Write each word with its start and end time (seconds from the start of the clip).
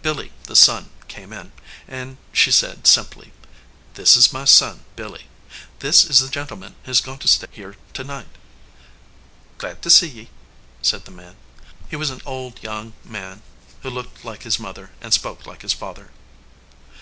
Billy, 0.00 0.32
the 0.44 0.56
son, 0.56 0.88
came 1.08 1.30
in, 1.30 1.52
and 1.86 2.16
she 2.32 2.50
said, 2.50 2.86
simply, 2.86 3.34
"This 3.96 4.16
is 4.16 4.32
my 4.32 4.46
son; 4.46 4.86
Billy, 4.96 5.26
this 5.80 6.06
is 6.06 6.20
the 6.20 6.30
gentleman 6.30 6.74
who 6.84 6.90
is 6.90 7.02
goin 7.02 7.18
to 7.18 7.28
stay 7.28 7.48
here 7.50 7.76
to 7.92 8.02
night." 8.02 8.38
"Glad 9.58 9.82
to 9.82 9.90
see 9.90 10.08
ye," 10.08 10.30
said 10.80 11.04
the 11.04 11.10
man. 11.10 11.36
He 11.90 11.96
was 11.96 12.08
an 12.08 12.22
old 12.24 12.62
young 12.62 12.94
man 13.04 13.42
who 13.82 13.90
looked 13.90 14.24
like 14.24 14.44
his 14.44 14.58
mother 14.58 14.90
and 15.02 15.12
spoke 15.12 15.44
like 15.44 15.60
his 15.60 15.74
father. 15.74 16.12